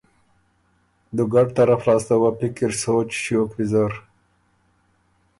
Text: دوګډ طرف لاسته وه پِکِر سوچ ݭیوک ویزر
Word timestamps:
دوګډ 1.15 1.47
طرف 1.57 1.81
لاسته 1.87 2.15
وه 2.21 2.31
پِکِر 2.39 2.71
سوچ 2.81 3.09
ݭیوک 3.23 3.51
ویزر 3.57 3.91